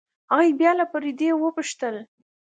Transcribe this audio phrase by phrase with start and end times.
[0.31, 1.95] هغې بيا له فريدې وپوښتل.